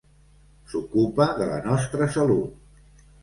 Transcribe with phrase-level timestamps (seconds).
[0.71, 3.05] S'ocupa de la nostra salut.